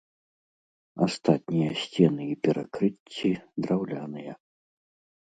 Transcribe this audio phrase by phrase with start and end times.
[1.07, 3.31] Астатнія сцены і перакрыцці
[3.67, 4.33] драўляныя.